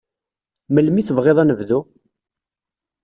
Melmi 0.73 0.99
i 0.99 1.03
tebɣiḍ 1.07 1.37
ad 1.39 1.47
nebdu? 1.47 1.79